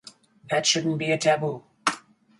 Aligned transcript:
That 0.49 0.65
shouldn't 0.65 0.97
be 0.97 1.11
a 1.11 1.17
taboo. 1.19 1.63